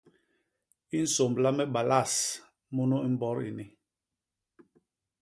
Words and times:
I 0.97 0.99
nsômbla 1.03 1.49
me 1.57 1.65
balas 1.73 2.13
munu 2.75 2.97
i 3.07 3.09
mbot 3.13 3.37
ini. 3.49 3.65